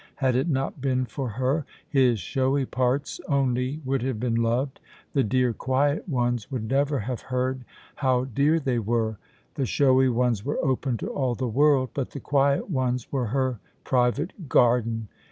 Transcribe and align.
Had 0.15 0.35
it 0.35 0.49
not 0.49 0.81
been 0.81 1.05
for 1.05 1.29
her, 1.29 1.63
his 1.87 2.19
showy 2.19 2.65
parts 2.65 3.21
only 3.29 3.81
would 3.85 4.01
have 4.01 4.19
been 4.19 4.33
loved; 4.33 4.79
the 5.13 5.23
dear, 5.23 5.53
quiet 5.53 6.09
ones 6.09 6.49
would 6.49 6.67
never 6.67 7.01
have 7.01 7.21
heard 7.29 7.63
how 7.97 8.23
dear 8.25 8.59
they 8.59 8.79
were: 8.79 9.19
the 9.53 9.67
showy 9.67 10.09
ones 10.09 10.43
were 10.43 10.57
open 10.65 10.97
to 10.97 11.07
all 11.09 11.35
the 11.35 11.47
world, 11.47 11.91
but 11.93 12.09
the 12.09 12.19
quiet 12.19 12.67
ones 12.67 13.11
were 13.11 13.27
her 13.27 13.59
private 13.83 14.49
garden. 14.49 15.07